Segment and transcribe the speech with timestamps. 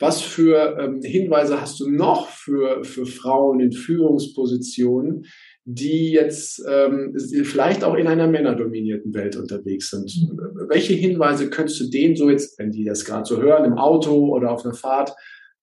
[0.00, 5.26] Was für ähm, Hinweise hast du noch für, für Frauen in Führungspositionen,
[5.66, 10.10] die jetzt ähm, vielleicht auch in einer männerdominierten Welt unterwegs sind?
[10.16, 10.68] Mhm.
[10.68, 14.34] Welche Hinweise könntest du denen so jetzt, wenn die das gerade so hören, im Auto
[14.34, 15.14] oder auf einer Fahrt,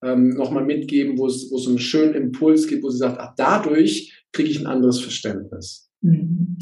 [0.03, 4.23] ähm, nochmal mitgeben, wo es, es einen schönen Impuls gibt, wo sie sagt, ach, dadurch
[4.31, 5.89] kriege ich ein anderes Verständnis?
[6.01, 6.59] Mhm.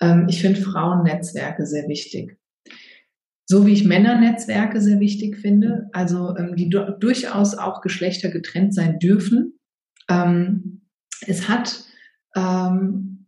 [0.00, 2.36] Ähm, ich finde Frauennetzwerke sehr wichtig.
[3.48, 8.74] So wie ich Männernetzwerke sehr wichtig finde, also ähm, die du durchaus auch Geschlechter getrennt
[8.74, 9.58] sein dürfen.
[10.10, 10.82] Ähm,
[11.26, 11.84] es hat
[12.34, 13.26] ähm,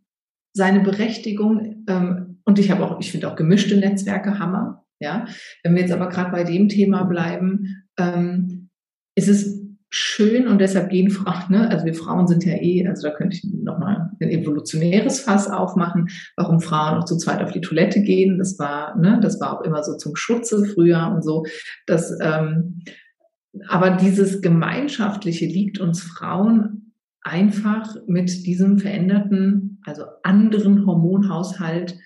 [0.53, 4.85] seine Berechtigung ähm, und ich habe auch, ich finde auch gemischte Netzwerke Hammer.
[5.01, 5.27] Ja,
[5.63, 8.69] wenn wir jetzt aber gerade bei dem Thema bleiben, ähm,
[9.15, 9.58] ist es
[9.89, 13.37] schön und deshalb gehen Frauen, ne, also wir Frauen sind ja eh, also da könnte
[13.37, 18.37] ich nochmal ein evolutionäres Fass aufmachen, warum Frauen auch zu zweit auf die Toilette gehen.
[18.37, 21.45] Das war, ne, das war auch immer so zum Schutze früher und so.
[21.87, 22.83] Das, ähm,
[23.67, 31.97] aber dieses Gemeinschaftliche liegt uns Frauen einfach mit diesem veränderten, also anderen Hormonhaushalt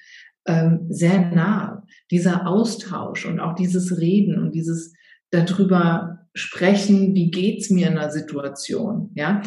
[0.45, 1.85] ähm, sehr nah.
[2.11, 4.93] Dieser Austausch und auch dieses Reden und dieses
[5.31, 9.41] darüber sprechen, wie geht's mir in einer Situation, ja.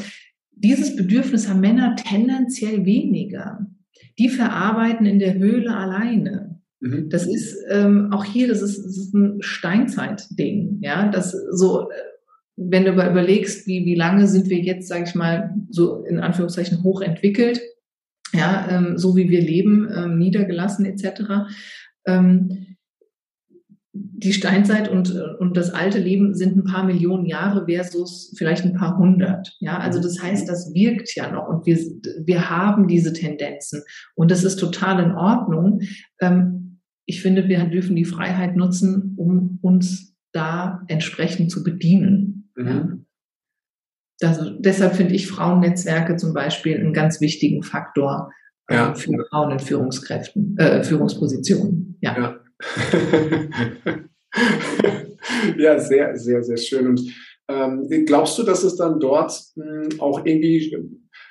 [0.53, 3.67] Dieses Bedürfnis haben Männer tendenziell weniger.
[4.19, 6.61] Die verarbeiten in der Höhle alleine.
[6.81, 7.11] Mhm.
[7.11, 11.09] Das ist ähm, auch hier, das ist, das ist ein Steinzeitding, ja.
[11.09, 11.89] Das so,
[12.57, 16.83] wenn du überlegst, wie, wie lange sind wir jetzt, sage ich mal, so in Anführungszeichen
[16.83, 17.61] hochentwickelt,
[18.33, 21.49] ja, ähm, so wie wir leben, ähm, niedergelassen etc.
[22.07, 22.76] Ähm,
[24.19, 28.75] die Steinzeit und, und das alte Leben sind ein paar Millionen Jahre versus vielleicht ein
[28.75, 29.57] paar hundert.
[29.61, 31.77] Ja, also das heißt, das wirkt ja noch und wir,
[32.25, 33.83] wir haben diese Tendenzen
[34.15, 35.81] und das ist total in Ordnung.
[36.21, 42.51] Ähm, ich finde, wir dürfen die Freiheit nutzen, um uns da entsprechend zu bedienen.
[42.57, 43.07] Mhm.
[44.21, 44.29] Ja.
[44.29, 48.33] Also deshalb finde ich Frauennetzwerke zum Beispiel einen ganz wichtigen Faktor
[48.69, 48.95] äh, ja.
[48.95, 51.99] für Frauen in Führungskräften, äh, Führungspositionen.
[52.01, 52.17] ja.
[52.19, 52.41] ja.
[55.59, 56.87] Ja, sehr, sehr, sehr schön.
[56.89, 57.01] Und
[57.49, 60.77] ähm, glaubst du, dass es dann dort mh, hm, auch irgendwie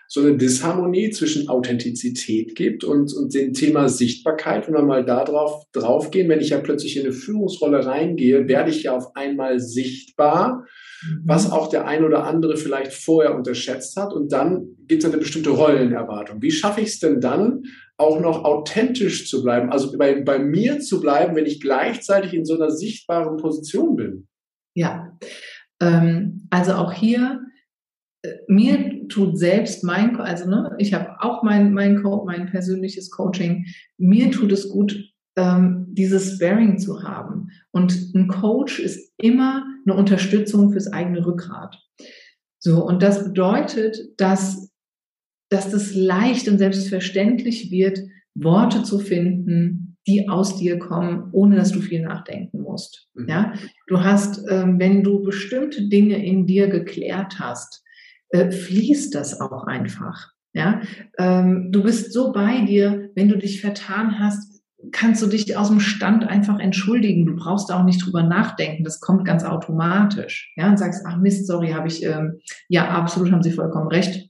[0.08, 5.24] so eine Disharmonie zwischen Authentizität gibt und, und dem Thema Sichtbarkeit, wenn wir mal da
[5.24, 9.16] drauf, drauf gehen, wenn ich ja plötzlich in eine Führungsrolle reingehe, werde ich ja auf
[9.16, 10.66] einmal sichtbar.
[11.24, 14.14] Was auch der ein oder andere vielleicht vorher unterschätzt hat.
[14.14, 16.42] Und dann gibt es eine bestimmte Rollenerwartung.
[16.42, 17.64] Wie schaffe ich es denn dann,
[17.98, 22.46] auch noch authentisch zu bleiben, also bei, bei mir zu bleiben, wenn ich gleichzeitig in
[22.46, 24.28] so einer sichtbaren Position bin.
[24.76, 25.18] Ja,
[25.82, 27.42] ähm, also auch hier,
[28.22, 33.66] äh, mir tut selbst mein, also ne, ich habe auch mein, mein, mein persönliches Coaching,
[33.98, 37.50] mir tut es gut, ähm, dieses Sparing zu haben.
[37.72, 41.78] Und ein Coach ist immer eine Unterstützung fürs eigene Rückgrat.
[42.60, 44.72] So, und das bedeutet, dass
[45.50, 48.00] dass das leicht und selbstverständlich wird,
[48.34, 53.08] Worte zu finden, die aus dir kommen, ohne dass du viel nachdenken musst.
[53.14, 53.28] Mhm.
[53.30, 53.54] Ja,
[53.88, 57.84] du hast, ähm, wenn du bestimmte Dinge in dir geklärt hast,
[58.30, 60.32] äh, fließt das auch einfach.
[60.54, 60.82] Ja,
[61.18, 64.55] ähm, du bist so bei dir, wenn du dich vertan hast,
[64.92, 67.26] kannst du dich aus dem Stand einfach entschuldigen.
[67.26, 68.84] Du brauchst auch nicht drüber nachdenken.
[68.84, 70.54] Das kommt ganz automatisch.
[70.56, 74.30] Ja, und sagst, ach Mist, sorry, habe ich, ähm, ja, absolut, haben Sie vollkommen recht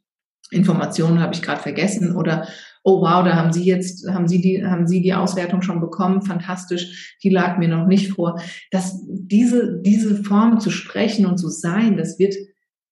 [0.51, 2.47] Informationen habe ich gerade vergessen oder
[2.83, 6.21] oh wow, da haben Sie jetzt, haben Sie die, haben Sie die Auswertung schon bekommen,
[6.21, 8.39] fantastisch, die lag mir noch nicht vor.
[8.69, 12.35] dass diese, diese Form zu sprechen und zu sein, das wird,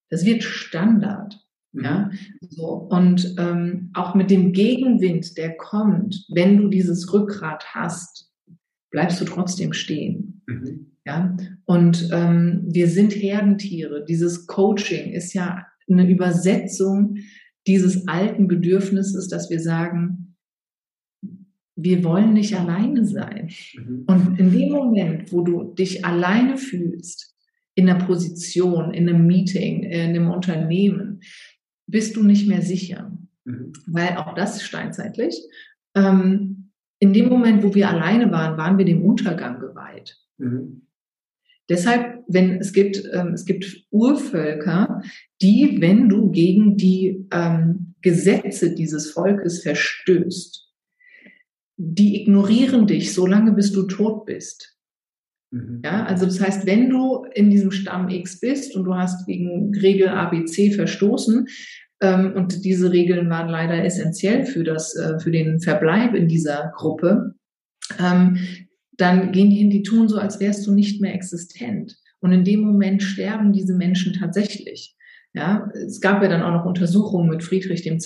[0.09, 1.42] das wird Standard.
[1.73, 1.83] Mhm.
[1.83, 2.11] Ja,
[2.49, 2.87] so.
[2.89, 8.31] Und ähm, auch mit dem Gegenwind, der kommt, wenn du dieses Rückgrat hast,
[8.91, 10.41] bleibst du trotzdem stehen.
[10.47, 10.91] Mhm.
[11.05, 11.35] Ja,
[11.65, 14.05] und ähm, wir sind Herdentiere.
[14.07, 17.17] Dieses Coaching ist ja eine Übersetzung
[17.67, 20.35] dieses alten Bedürfnisses, dass wir sagen,
[21.75, 23.49] wir wollen nicht alleine sein.
[23.75, 24.03] Mhm.
[24.07, 27.35] Und in dem Moment, wo du dich alleine fühlst,
[27.75, 31.21] in einer Position, in einem Meeting, in einem Unternehmen,
[31.87, 33.11] bist du nicht mehr sicher.
[33.45, 33.73] Mhm.
[33.87, 35.35] Weil auch das ist steinzeitlich.
[35.95, 40.17] Ähm, in dem Moment, wo wir alleine waren, waren wir dem Untergang geweiht.
[40.37, 40.87] Mhm.
[41.69, 45.01] Deshalb, wenn es gibt, ähm, es gibt Urvölker,
[45.41, 50.69] die, wenn du gegen die ähm, Gesetze dieses Volkes verstößt,
[51.77, 54.72] die ignorieren dich, solange bis du tot bist.
[55.53, 55.81] Mhm.
[55.85, 59.73] Ja, also das heißt, wenn du in diesem Stamm X bist und du hast gegen
[59.75, 61.47] Regel ABC verstoßen,
[62.01, 66.73] ähm, und diese Regeln waren leider essentiell für das, äh, für den Verbleib in dieser
[66.75, 67.35] Gruppe,
[67.99, 68.37] ähm,
[68.97, 71.95] dann gehen die hin, die tun so, als wärst du nicht mehr existent.
[72.19, 74.95] Und in dem Moment sterben diese Menschen tatsächlich.
[75.33, 77.99] Ja, es gab ja dann auch noch Untersuchungen mit Friedrich II.,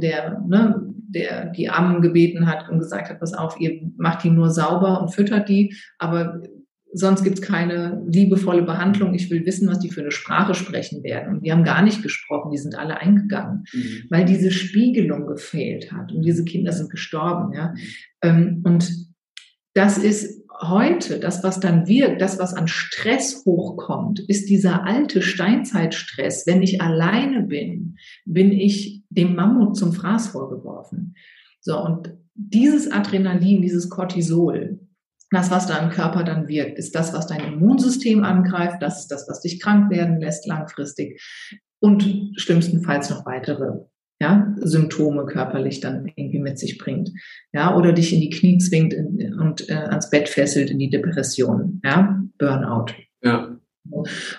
[0.00, 4.30] der, ne, der die Armen gebeten hat und gesagt hat, pass auf, ihr macht die
[4.30, 6.42] nur sauber und füttert die, aber
[6.94, 9.14] sonst gibt's keine liebevolle Behandlung.
[9.14, 11.34] Ich will wissen, was die für eine Sprache sprechen werden.
[11.34, 14.04] Und die haben gar nicht gesprochen, die sind alle eingegangen, mhm.
[14.10, 16.12] weil diese Spiegelung gefehlt hat.
[16.12, 17.52] Und diese Kinder sind gestorben.
[17.52, 17.72] Ja?
[17.72, 17.78] Mhm.
[18.22, 18.92] Ähm, und
[19.74, 25.20] das ist heute, das, was dann wirkt, das, was an Stress hochkommt, ist dieser alte
[25.20, 26.46] Steinzeitstress.
[26.46, 31.16] Wenn ich alleine bin, bin ich dem Mammut zum Fraß vorgeworfen.
[31.60, 34.80] So, und dieses Adrenalin, dieses Cortisol,
[35.34, 39.08] das, was da im Körper dann wirkt, ist das, was dein Immunsystem angreift, das ist
[39.08, 41.20] das, was dich krank werden lässt langfristig
[41.80, 43.72] und schlimmstenfalls noch weitere
[44.20, 47.10] ja, Symptome körperlich dann irgendwie mit sich bringt,
[47.52, 50.88] ja, oder dich in die Knie zwingt in, und äh, ans Bett fesselt in die
[50.88, 52.94] Depression, ja, Burnout.
[53.22, 53.58] Ja.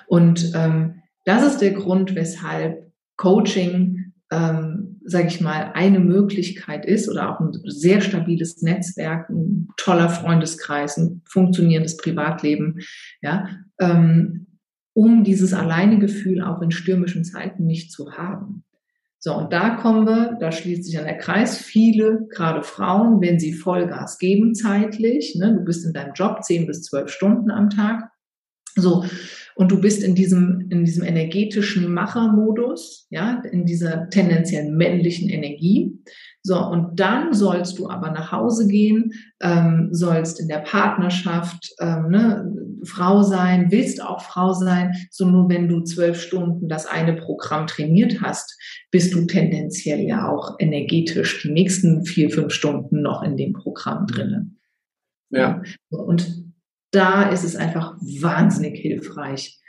[0.07, 7.09] Und ähm, das ist der Grund, weshalb Coaching, ähm, sage ich mal, eine Möglichkeit ist
[7.09, 12.79] oder auch ein sehr stabiles Netzwerk, ein toller Freundeskreis, ein funktionierendes Privatleben,
[13.21, 13.49] ja,
[13.79, 14.47] ähm,
[14.93, 18.63] um dieses Alleinegefühl auch in stürmischen Zeiten nicht zu haben.
[19.19, 23.39] So, und da kommen wir, da schließt sich an der Kreis, viele, gerade Frauen, wenn
[23.39, 27.69] sie Vollgas geben zeitlich, ne, du bist in deinem Job zehn bis zwölf Stunden am
[27.69, 28.09] Tag,
[28.75, 29.05] so,
[29.55, 35.97] und du bist in diesem, in diesem energetischen Machermodus, ja, in dieser tendenziell männlichen Energie.
[36.43, 42.09] So, und dann sollst du aber nach Hause gehen, ähm, sollst in der Partnerschaft ähm,
[42.09, 42.53] ne,
[42.83, 44.93] Frau sein, willst auch Frau sein.
[45.09, 48.59] So nur wenn du zwölf Stunden das eine Programm trainiert hast,
[48.91, 54.05] bist du tendenziell ja auch energetisch die nächsten vier, fünf Stunden noch in dem Programm
[54.05, 54.59] drinnen.
[55.31, 55.63] Ja.
[55.89, 56.44] Und
[56.95, 59.59] da ist es einfach wahnsinnig hilfreich,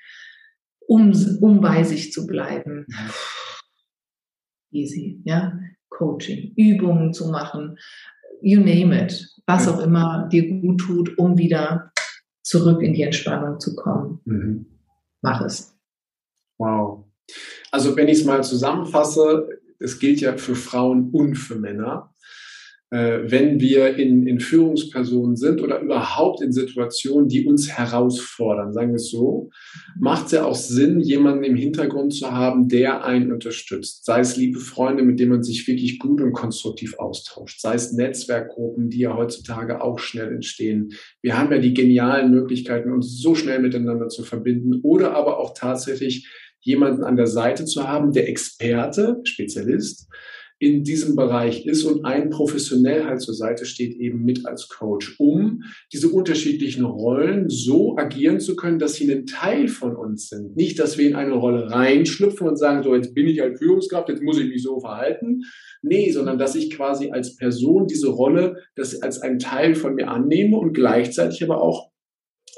[0.87, 2.87] um, um bei sich zu bleiben.
[4.71, 5.59] Easy, ja.
[5.89, 7.79] Coaching, Übungen zu machen,
[8.43, 11.91] you name it, was auch immer dir gut tut, um wieder
[12.43, 14.21] zurück in die Entspannung zu kommen.
[14.25, 14.67] Mhm.
[15.23, 15.75] Mach es.
[16.59, 17.05] Wow.
[17.71, 19.49] Also wenn ich es mal zusammenfasse,
[19.79, 22.15] es gilt ja für Frauen und für Männer.
[22.91, 28.93] Äh, wenn wir in, in Führungspersonen sind oder überhaupt in Situationen, die uns herausfordern, sagen
[28.93, 29.51] wir es so,
[29.99, 34.05] macht es ja auch Sinn, jemanden im Hintergrund zu haben, der einen unterstützt.
[34.05, 37.61] Sei es liebe Freunde, mit denen man sich wirklich gut und konstruktiv austauscht.
[37.61, 40.93] Sei es Netzwerkgruppen, die ja heutzutage auch schnell entstehen.
[41.23, 45.55] Wir haben ja die genialen Möglichkeiten, uns so schnell miteinander zu verbinden oder aber auch
[45.55, 46.29] tatsächlich
[46.61, 50.09] jemanden an der Seite zu haben, der Experte, Spezialist,
[50.59, 55.17] in diesem Bereich ist und ein professionell halt zur Seite steht, eben mit als Coach,
[55.19, 55.63] um
[55.93, 60.57] diese unterschiedlichen Rollen so agieren zu können, dass sie ein Teil von uns sind.
[60.57, 64.09] Nicht, dass wir in eine Rolle reinschlüpfen und sagen, so jetzt bin ich als Führungskraft,
[64.09, 65.43] jetzt muss ich mich so verhalten.
[65.83, 70.09] Nee, sondern dass ich quasi als Person diese Rolle das als einen Teil von mir
[70.09, 71.91] annehme und gleichzeitig aber auch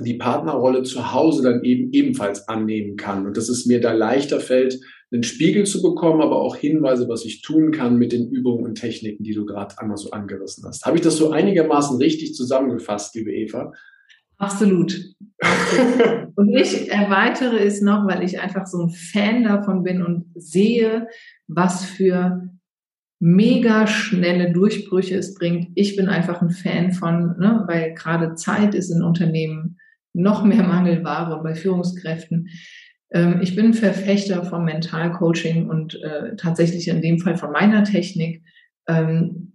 [0.00, 3.26] die Partnerrolle zu Hause dann eben ebenfalls annehmen kann.
[3.26, 4.78] Und dass es mir da leichter fällt,
[5.10, 8.74] einen Spiegel zu bekommen, aber auch Hinweise, was ich tun kann mit den Übungen und
[8.74, 10.84] Techniken, die du gerade einmal so angerissen hast.
[10.84, 13.72] Habe ich das so einigermaßen richtig zusammengefasst, liebe Eva?
[14.36, 15.14] Absolut.
[16.36, 21.08] und ich erweitere es noch, weil ich einfach so ein Fan davon bin und sehe,
[21.48, 22.48] was für
[23.20, 25.70] mega schnelle Durchbrüche es bringt.
[25.74, 29.78] Ich bin einfach ein Fan von, ne, weil gerade Zeit ist in Unternehmen
[30.12, 32.48] noch mehr Mangelware bei Führungskräften.
[33.12, 38.42] Ähm, ich bin Verfechter vom Mentalcoaching und äh, tatsächlich in dem Fall von meiner Technik,
[38.88, 39.52] ähm,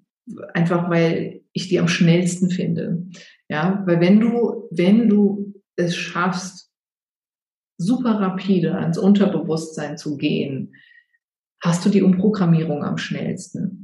[0.54, 3.04] einfach weil ich die am schnellsten finde.
[3.50, 6.72] Ja, weil wenn du, wenn du es schaffst,
[7.78, 10.74] super rapide ans Unterbewusstsein zu gehen,
[11.62, 13.83] hast du die Umprogrammierung am schnellsten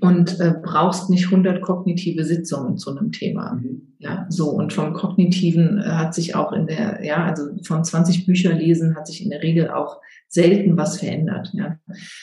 [0.00, 3.54] und äh, brauchst nicht 100 kognitive Sitzungen zu einem Thema.
[3.54, 3.94] Mhm.
[3.98, 8.26] Ja, so und vom kognitiven äh, hat sich auch in der, ja, also von 20
[8.26, 11.50] Bücher lesen hat sich in der Regel auch selten was verändert.
[11.54, 11.78] Ja,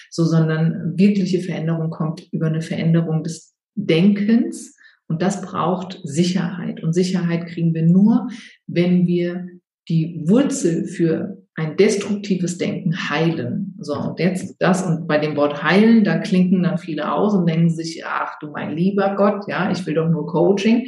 [0.10, 4.76] so sondern wirkliche Veränderung kommt über eine Veränderung des Denkens
[5.08, 8.30] und das braucht Sicherheit und Sicherheit kriegen wir nur,
[8.68, 9.48] wenn wir
[9.90, 13.76] die Wurzel für ein destruktives Denken heilen.
[13.80, 17.48] So, und jetzt das, und bei dem Wort heilen, da klinken dann viele aus und
[17.48, 20.88] denken sich, ach du mein lieber Gott, ja, ich will doch nur Coaching.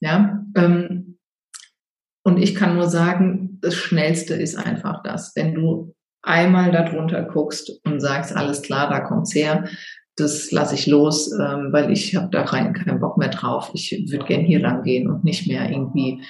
[0.00, 1.18] Ja, ähm,
[2.24, 5.32] und ich kann nur sagen, das Schnellste ist einfach das.
[5.34, 9.68] Wenn du einmal darunter guckst und sagst, alles klar, da kommt's her,
[10.16, 13.70] das lasse ich los, ähm, weil ich habe da rein keinen Bock mehr drauf.
[13.72, 16.22] Ich würde gern hier lang gehen und nicht mehr irgendwie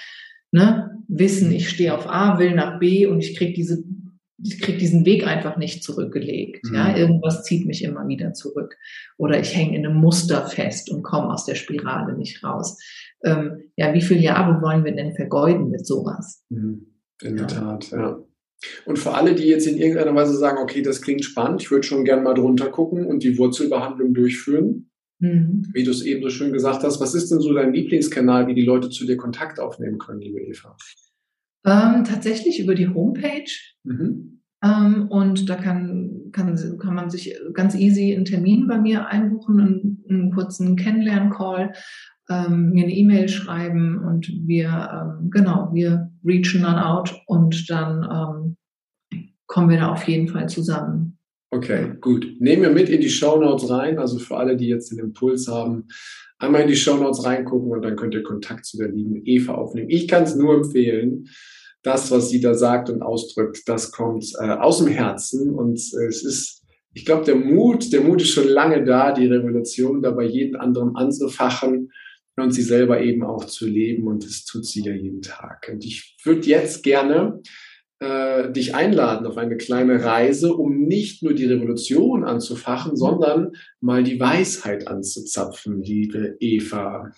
[0.52, 3.82] ne, wissen, ich stehe auf A, will nach B und ich kriege diese
[4.42, 6.64] ich krieg diesen Weg einfach nicht zurückgelegt.
[6.64, 6.74] Mhm.
[6.74, 8.76] Ja, irgendwas zieht mich immer wieder zurück.
[9.16, 12.78] Oder ich hänge in einem Muster fest und komme aus der Spirale nicht raus.
[13.24, 16.44] Ähm, ja, wie viele Jahre wollen wir denn vergeuden mit sowas?
[16.50, 16.86] Mhm.
[17.20, 17.52] In der ja.
[17.52, 18.22] Tat, ja.
[18.86, 21.86] Und für alle, die jetzt in irgendeiner Weise sagen, okay, das klingt spannend, ich würde
[21.86, 24.87] schon gerne mal drunter gucken und die Wurzelbehandlung durchführen,
[25.18, 25.68] mhm.
[25.72, 28.54] wie du es eben so schön gesagt hast, was ist denn so dein Lieblingskanal, wie
[28.54, 30.76] die Leute zu dir Kontakt aufnehmen können, liebe Eva?
[31.64, 33.50] Ähm, tatsächlich über die Homepage.
[33.84, 34.42] Mhm.
[34.62, 39.60] Ähm, und da kann, kann, kann man sich ganz easy einen Termin bei mir einbuchen,
[39.60, 41.72] einen, einen kurzen Kennenlern-Call,
[42.30, 44.68] ähm, mir eine E-Mail schreiben und wir,
[45.20, 48.56] ähm, genau, wir reachen dann out und dann
[49.12, 51.17] ähm, kommen wir da auf jeden Fall zusammen.
[51.50, 52.26] Okay, gut.
[52.40, 55.48] Nehmen wir mit in die Show Notes rein, also für alle, die jetzt den Impuls
[55.48, 55.88] haben,
[56.38, 59.54] einmal in die Show Notes reingucken und dann könnt ihr Kontakt zu der lieben Eva
[59.54, 59.88] aufnehmen.
[59.88, 61.28] Ich kann es nur empfehlen
[61.82, 66.06] das, was sie da sagt und ausdrückt, das kommt äh, aus dem Herzen und äh,
[66.06, 70.10] es ist, ich glaube, der Mut, der Mut ist schon lange da, die Revolution da
[70.10, 71.90] bei jedem anderen anzufachen
[72.36, 75.68] und sie selber eben auch zu leben und das tut sie ja jeden Tag.
[75.72, 77.40] Und ich würde jetzt gerne
[78.00, 84.02] äh, dich einladen auf eine kleine Reise, um nicht nur die Revolution anzufachen, sondern mal
[84.02, 87.10] die Weisheit anzuzapfen, liebe Eva.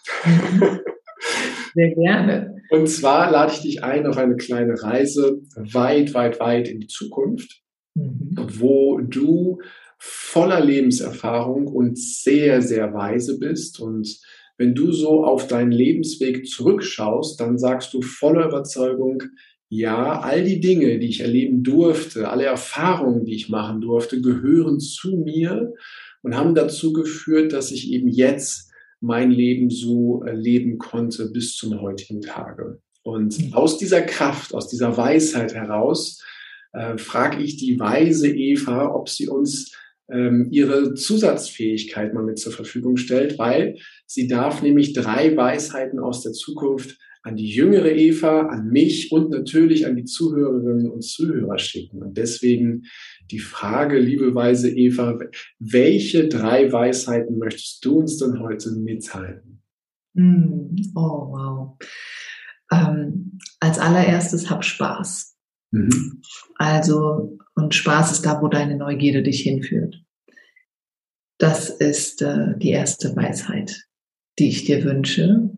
[1.75, 2.63] Sehr gerne.
[2.71, 6.87] Und zwar lade ich dich ein auf eine kleine Reise weit, weit, weit in die
[6.87, 7.61] Zukunft,
[7.95, 8.37] mhm.
[8.59, 9.59] wo du
[9.99, 13.81] voller Lebenserfahrung und sehr, sehr weise bist.
[13.81, 14.19] Und
[14.57, 19.23] wenn du so auf deinen Lebensweg zurückschaust, dann sagst du voller Überzeugung,
[19.73, 24.81] ja, all die Dinge, die ich erleben durfte, alle Erfahrungen, die ich machen durfte, gehören
[24.81, 25.73] zu mir
[26.23, 31.55] und haben dazu geführt, dass ich eben jetzt mein Leben so äh, leben konnte bis
[31.55, 32.81] zum heutigen Tage.
[33.03, 33.55] Und mhm.
[33.55, 36.21] aus dieser Kraft, aus dieser Weisheit heraus,
[36.73, 39.73] äh, frage ich die weise Eva, ob sie uns
[40.11, 46.23] ähm, ihre Zusatzfähigkeit mal mit zur Verfügung stellt, weil sie darf nämlich drei Weisheiten aus
[46.23, 51.59] der Zukunft an die jüngere Eva, an mich und natürlich an die Zuhörerinnen und Zuhörer
[51.59, 52.03] schicken.
[52.03, 52.85] Und deswegen
[53.31, 55.19] die Frage, liebe weise Eva,
[55.59, 59.63] welche drei Weisheiten möchtest du uns denn heute mitteilen?
[60.15, 61.79] Mm, oh, wow.
[62.73, 65.37] Ähm, als allererstes hab Spaß.
[65.73, 66.23] Mhm.
[66.57, 70.03] Also, und Spaß ist da, wo deine Neugierde dich hinführt.
[71.39, 73.87] Das ist äh, die erste Weisheit,
[74.39, 75.51] die ich dir wünsche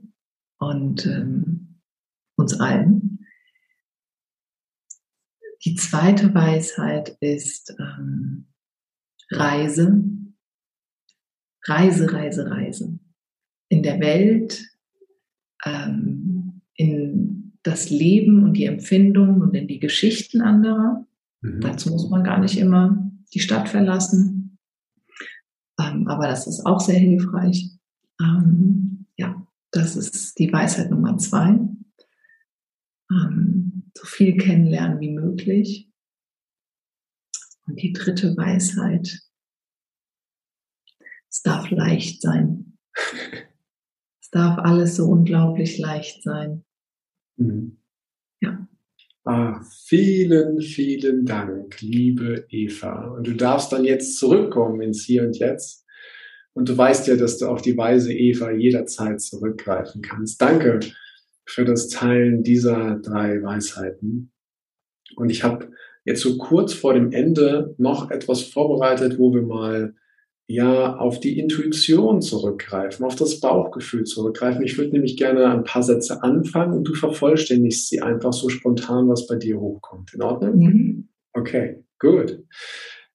[0.59, 1.52] und ähm,
[2.43, 3.27] uns allen.
[5.65, 8.49] Die zweite Weisheit ist ähm,
[9.31, 10.03] Reise.
[11.65, 12.99] Reise, Reise, Reise.
[13.69, 14.69] In der Welt,
[15.65, 21.07] ähm, in das Leben und die Empfindungen und in die Geschichten anderer.
[21.43, 21.61] Mhm.
[21.61, 24.59] Dazu muss man gar nicht immer die Stadt verlassen.
[25.81, 27.71] Ähm, aber das ist auch sehr hilfreich.
[28.21, 31.59] Ähm, ja, das ist die Weisheit Nummer zwei.
[33.13, 35.89] Ähm, so viel kennenlernen wie möglich.
[37.67, 39.21] Und die dritte Weisheit.
[41.31, 42.79] Es darf leicht sein.
[44.21, 46.65] es darf alles so unglaublich leicht sein.
[47.37, 47.79] Mhm.
[48.41, 48.67] Ja.
[49.25, 53.09] Ah, vielen, vielen Dank, liebe Eva.
[53.09, 55.87] Und du darfst dann jetzt zurückkommen ins Hier und Jetzt
[56.55, 60.41] und du weißt ja, dass du auf die weise Eva jederzeit zurückgreifen kannst.
[60.43, 60.81] Danke
[61.45, 64.33] für das Teilen dieser drei Weisheiten.
[65.17, 65.71] Und ich habe
[66.05, 69.95] jetzt so kurz vor dem Ende noch etwas vorbereitet, wo wir mal
[70.47, 74.63] ja auf die Intuition zurückgreifen, auf das Bauchgefühl zurückgreifen.
[74.63, 79.09] Ich würde nämlich gerne ein paar Sätze anfangen und du vervollständigst sie einfach so spontan,
[79.09, 80.13] was bei dir hochkommt.
[80.15, 80.59] In Ordnung?
[80.59, 81.09] Mhm.
[81.33, 82.45] Okay, gut.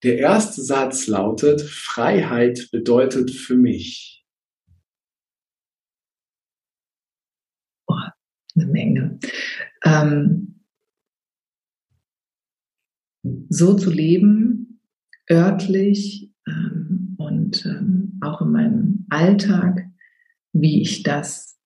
[0.04, 4.26] Der erste Satz lautet, Freiheit bedeutet für mich.
[7.88, 7.96] Oh,
[8.58, 9.20] eine Menge.
[9.84, 10.62] Ähm,
[13.50, 14.82] so zu leben,
[15.30, 19.86] örtlich ähm, und ähm, auch in meinem Alltag,
[20.54, 21.60] wie ich das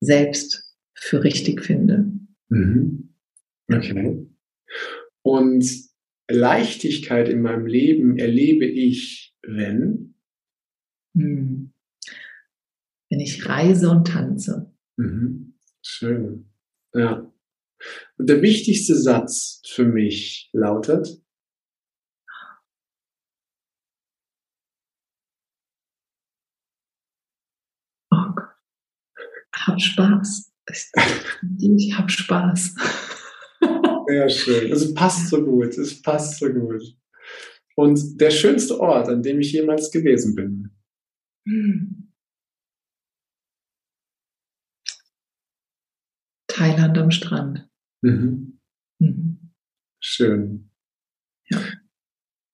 [0.00, 2.12] selbst für richtig finde.
[2.48, 3.14] Mhm.
[3.70, 4.26] Okay.
[5.22, 5.88] Und
[6.30, 10.14] Leichtigkeit in meinem Leben erlebe ich, wenn?
[11.16, 11.72] Hm.
[13.10, 14.74] Wenn ich reise und tanze.
[14.96, 15.57] Mhm.
[15.90, 16.52] Schön.
[16.92, 17.32] Ja.
[18.18, 21.22] Und der wichtigste Satz für mich lautet?
[28.10, 28.54] Oh Gott.
[29.54, 30.52] Hab Spaß.
[31.58, 32.74] ich habe Spaß.
[34.08, 34.70] Sehr schön.
[34.70, 35.78] Es passt so gut.
[35.78, 36.82] Es passt so gut.
[37.76, 40.70] Und der schönste Ort, an dem ich jemals gewesen bin.
[41.48, 42.07] Hm.
[46.58, 47.68] Thailand am Strand.
[48.02, 48.58] Mhm.
[48.98, 49.38] Mhm.
[50.00, 50.70] Schön.
[51.48, 51.62] Ja.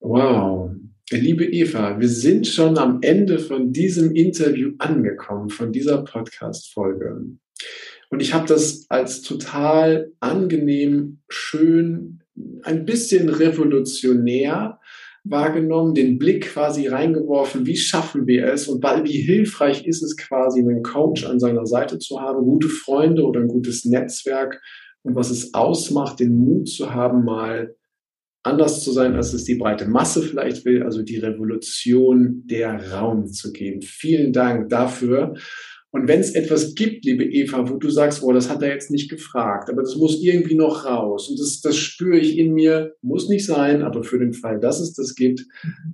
[0.01, 0.73] Wow.
[1.11, 7.25] Liebe Eva, wir sind schon am Ende von diesem Interview angekommen, von dieser Podcast-Folge.
[8.11, 12.23] Und ich habe das als total angenehm, schön,
[12.63, 14.81] ein bisschen revolutionär
[15.25, 20.61] wahrgenommen, den Blick quasi reingeworfen, wie schaffen wir es und wie hilfreich ist es quasi,
[20.61, 24.61] einen Coach an seiner Seite zu haben, gute Freunde oder ein gutes Netzwerk
[25.03, 27.75] und was es ausmacht, den Mut zu haben, mal
[28.43, 33.27] anders zu sein, als es die breite Masse vielleicht will, also die Revolution der Raum
[33.27, 33.81] zu geben.
[33.81, 35.35] Vielen Dank dafür.
[35.95, 38.91] Und wenn es etwas gibt, liebe Eva, wo du sagst, oh, das hat er jetzt
[38.91, 42.97] nicht gefragt, aber das muss irgendwie noch raus und das, das spüre ich in mir,
[43.01, 45.47] muss nicht sein, aber für den Fall, dass es das gibt,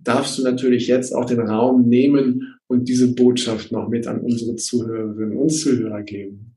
[0.03, 4.57] darfst du natürlich jetzt auch den Raum nehmen und diese Botschaft noch mit an unsere
[4.57, 6.57] Zuhörerinnen und Zuhörer geben.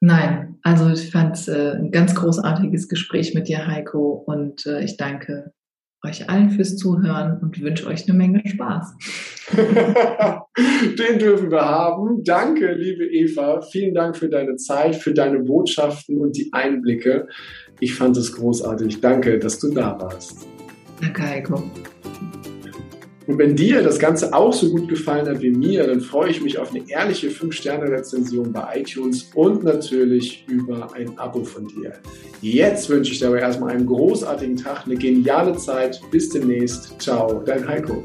[0.00, 4.82] Nein, also ich fand es äh, ein ganz großartiges Gespräch mit dir, Heiko, und äh,
[4.82, 5.52] ich danke
[6.04, 8.94] euch allen fürs Zuhören und wünsche euch eine Menge Spaß.
[9.56, 12.24] Den dürfen wir haben.
[12.24, 13.60] Danke, liebe Eva.
[13.60, 17.28] Vielen Dank für deine Zeit, für deine Botschaften und die Einblicke.
[17.80, 19.00] Ich fand es großartig.
[19.00, 20.46] Danke, dass du da warst.
[21.00, 21.62] Danke, Heiko.
[23.32, 26.42] Und wenn dir das Ganze auch so gut gefallen hat wie mir, dann freue ich
[26.42, 31.94] mich auf eine ehrliche 5-Sterne-Rezension bei iTunes und natürlich über ein Abo von dir.
[32.42, 35.98] Jetzt wünsche ich dir aber erstmal einen großartigen Tag, eine geniale Zeit.
[36.10, 37.00] Bis demnächst.
[37.00, 38.04] Ciao, dein Heiko.